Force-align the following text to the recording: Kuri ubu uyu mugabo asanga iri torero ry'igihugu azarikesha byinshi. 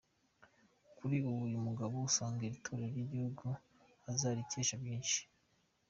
Kuri 0.97 1.15
ubu 1.27 1.39
uyu 1.47 1.59
mugabo 1.67 1.93
asanga 2.09 2.41
iri 2.43 2.57
torero 2.65 2.87
ry'igihugu 2.93 3.45
azarikesha 4.11 4.75
byinshi. 4.83 5.19